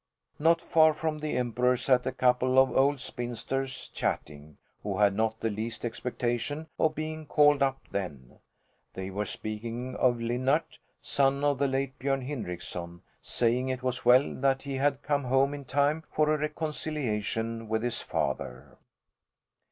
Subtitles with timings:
[0.39, 5.39] Not far from the Emperor sat a couple of old spinsters, chatting, who had not
[5.41, 8.39] the least expectation of being called up then.
[8.95, 14.33] They were speaking of Linnart, son of the late Björn Hindrickson, saying it was well
[14.37, 18.79] that he had come home in time for a reconciliation with his father.